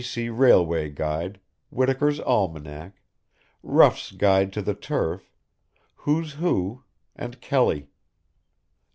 [0.01, 0.03] B.
[0.03, 0.29] C.
[0.29, 1.39] Railway Guide,
[1.71, 3.03] Whitakers Almanac,
[3.61, 5.31] Ruffs' Guide to the Turf,
[5.97, 6.81] Who's Who,
[7.15, 7.87] and Kelly.